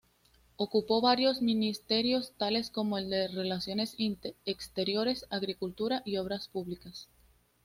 [0.55, 3.95] Ocupó varios ministerios tales como el de Relaciones
[4.47, 7.07] Exteriores, Agricultura y Obras Públicas.